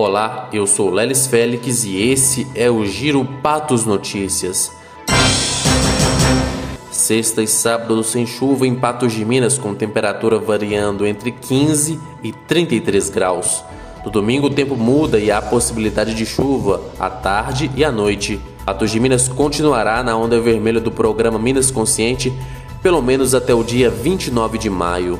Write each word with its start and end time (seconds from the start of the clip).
Olá, 0.00 0.48
eu 0.52 0.64
sou 0.64 0.90
Lelis 0.90 1.26
Félix 1.26 1.82
e 1.82 2.00
esse 2.00 2.46
é 2.54 2.70
o 2.70 2.86
Giro 2.86 3.24
Patos 3.42 3.84
Notícias. 3.84 4.70
Sexta 6.88 7.42
e 7.42 7.48
sábado 7.48 8.04
sem 8.04 8.24
chuva 8.24 8.64
em 8.64 8.76
Patos 8.76 9.12
de 9.12 9.24
Minas, 9.24 9.58
com 9.58 9.74
temperatura 9.74 10.38
variando 10.38 11.04
entre 11.04 11.32
15 11.32 11.98
e 12.22 12.30
33 12.30 13.10
graus. 13.10 13.64
No 14.04 14.10
domingo 14.12 14.46
o 14.46 14.54
tempo 14.54 14.76
muda 14.76 15.18
e 15.18 15.32
há 15.32 15.42
possibilidade 15.42 16.14
de 16.14 16.24
chuva 16.24 16.80
à 16.96 17.10
tarde 17.10 17.68
e 17.74 17.84
à 17.84 17.90
noite. 17.90 18.40
Patos 18.64 18.92
de 18.92 19.00
Minas 19.00 19.26
continuará 19.26 20.00
na 20.04 20.16
onda 20.16 20.40
vermelha 20.40 20.80
do 20.80 20.92
programa 20.92 21.40
Minas 21.40 21.72
Consciente 21.72 22.32
pelo 22.80 23.02
menos 23.02 23.34
até 23.34 23.52
o 23.52 23.64
dia 23.64 23.90
29 23.90 24.58
de 24.58 24.70
maio. 24.70 25.18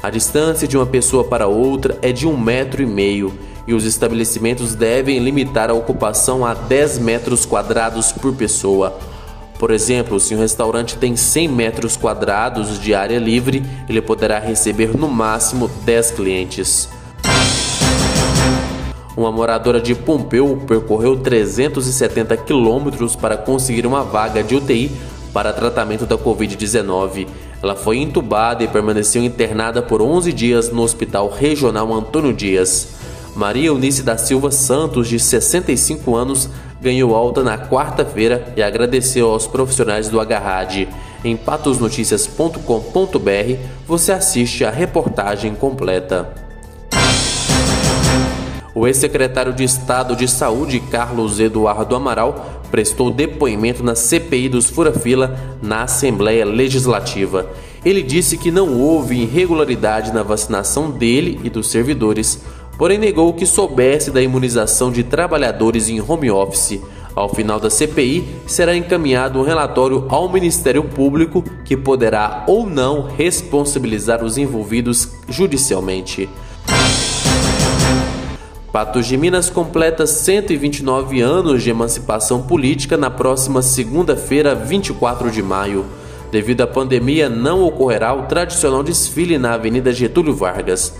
A 0.00 0.08
distância 0.08 0.68
de 0.68 0.76
uma 0.76 0.86
pessoa 0.86 1.24
para 1.24 1.48
outra 1.48 1.98
é 2.00 2.12
de 2.12 2.28
um 2.28 2.38
metro 2.38 2.80
e 2.80 2.86
meio 2.86 3.49
e 3.70 3.72
os 3.72 3.84
estabelecimentos 3.84 4.74
devem 4.74 5.20
limitar 5.20 5.70
a 5.70 5.74
ocupação 5.74 6.44
a 6.44 6.54
10 6.54 6.98
metros 6.98 7.46
quadrados 7.46 8.10
por 8.10 8.34
pessoa. 8.34 8.98
Por 9.60 9.70
exemplo, 9.70 10.18
se 10.18 10.34
um 10.34 10.40
restaurante 10.40 10.96
tem 10.96 11.14
100 11.14 11.46
metros 11.46 11.96
quadrados 11.96 12.80
de 12.80 12.96
área 12.96 13.20
livre, 13.20 13.62
ele 13.88 14.02
poderá 14.02 14.40
receber 14.40 14.98
no 14.98 15.06
máximo 15.08 15.70
10 15.84 16.10
clientes. 16.10 16.88
Uma 19.16 19.30
moradora 19.30 19.80
de 19.80 19.94
Pompeu 19.94 20.64
percorreu 20.66 21.16
370 21.18 22.36
quilômetros 22.38 23.14
para 23.14 23.36
conseguir 23.36 23.86
uma 23.86 24.02
vaga 24.02 24.42
de 24.42 24.56
UTI 24.56 24.90
para 25.32 25.52
tratamento 25.52 26.04
da 26.06 26.18
Covid-19. 26.18 27.28
Ela 27.62 27.76
foi 27.76 27.98
entubada 27.98 28.64
e 28.64 28.68
permaneceu 28.68 29.22
internada 29.22 29.80
por 29.80 30.02
11 30.02 30.32
dias 30.32 30.70
no 30.70 30.82
Hospital 30.82 31.28
Regional 31.30 31.94
Antônio 31.94 32.32
Dias. 32.32 32.98
Maria 33.34 33.68
Eunice 33.68 34.02
da 34.02 34.16
Silva 34.16 34.50
Santos, 34.50 35.08
de 35.08 35.18
65 35.18 36.14
anos, 36.14 36.48
ganhou 36.80 37.14
alta 37.14 37.42
na 37.42 37.58
quarta-feira 37.58 38.52
e 38.56 38.62
agradeceu 38.62 39.30
aos 39.30 39.46
profissionais 39.46 40.08
do 40.08 40.20
Agarrade. 40.20 40.88
Em 41.24 41.36
patosnoticias.com.br 41.36 43.58
você 43.86 44.12
assiste 44.12 44.64
a 44.64 44.70
reportagem 44.70 45.54
completa. 45.54 46.32
O 48.74 48.86
ex-secretário 48.86 49.52
de 49.52 49.64
Estado 49.64 50.16
de 50.16 50.28
Saúde, 50.28 50.80
Carlos 50.80 51.40
Eduardo 51.40 51.94
Amaral, 51.94 52.62
prestou 52.70 53.10
depoimento 53.10 53.82
na 53.82 53.94
CPI 53.94 54.48
dos 54.48 54.70
Furafila 54.70 55.36
na 55.60 55.82
Assembleia 55.82 56.44
Legislativa. 56.44 57.50
Ele 57.84 58.02
disse 58.02 58.38
que 58.38 58.50
não 58.50 58.78
houve 58.78 59.22
irregularidade 59.22 60.12
na 60.12 60.22
vacinação 60.22 60.90
dele 60.90 61.40
e 61.42 61.50
dos 61.50 61.70
servidores, 61.70 62.40
porém 62.80 62.96
negou 62.96 63.34
que 63.34 63.44
soubesse 63.44 64.10
da 64.10 64.22
imunização 64.22 64.90
de 64.90 65.04
trabalhadores 65.04 65.90
em 65.90 66.00
home 66.00 66.30
office. 66.30 66.80
Ao 67.14 67.28
final 67.28 67.60
da 67.60 67.68
CPI, 67.68 68.26
será 68.46 68.74
encaminhado 68.74 69.38
um 69.38 69.42
relatório 69.42 70.06
ao 70.08 70.32
Ministério 70.32 70.82
Público 70.84 71.44
que 71.62 71.76
poderá 71.76 72.42
ou 72.48 72.64
não 72.64 73.02
responsabilizar 73.02 74.24
os 74.24 74.38
envolvidos 74.38 75.10
judicialmente. 75.28 76.26
Patos 78.72 79.06
de 79.06 79.14
Minas 79.18 79.50
completa 79.50 80.06
129 80.06 81.20
anos 81.20 81.62
de 81.62 81.68
emancipação 81.68 82.40
política 82.40 82.96
na 82.96 83.10
próxima 83.10 83.60
segunda-feira, 83.60 84.54
24 84.54 85.30
de 85.30 85.42
maio. 85.42 85.84
Devido 86.32 86.62
à 86.62 86.66
pandemia, 86.66 87.28
não 87.28 87.62
ocorrerá 87.62 88.14
o 88.14 88.22
tradicional 88.22 88.82
desfile 88.82 89.36
na 89.36 89.52
Avenida 89.52 89.92
Getúlio 89.92 90.34
Vargas. 90.34 90.94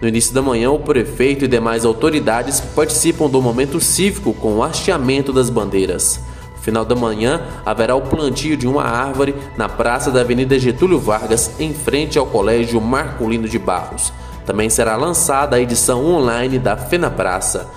No 0.00 0.08
início 0.08 0.32
da 0.32 0.40
manhã, 0.40 0.70
o 0.70 0.78
prefeito 0.78 1.44
e 1.44 1.48
demais 1.48 1.84
autoridades 1.84 2.58
participam 2.60 3.28
do 3.28 3.42
momento 3.42 3.78
cívico 3.78 4.32
com 4.32 4.54
o 4.54 4.62
hasteamento 4.62 5.30
das 5.30 5.50
bandeiras. 5.50 6.18
No 6.56 6.62
final 6.62 6.86
da 6.86 6.94
manhã, 6.94 7.42
haverá 7.66 7.94
o 7.94 8.00
plantio 8.00 8.56
de 8.56 8.66
uma 8.66 8.82
árvore 8.82 9.34
na 9.58 9.68
praça 9.68 10.10
da 10.10 10.22
Avenida 10.22 10.58
Getúlio 10.58 10.98
Vargas, 10.98 11.50
em 11.60 11.74
frente 11.74 12.18
ao 12.18 12.26
Colégio 12.26 12.80
Marcolino 12.80 13.46
de 13.46 13.58
Barros. 13.58 14.10
Também 14.46 14.70
será 14.70 14.96
lançada 14.96 15.56
a 15.56 15.60
edição 15.60 16.06
online 16.06 16.58
da 16.58 16.78
Fena 16.78 17.10
Praça. 17.10 17.68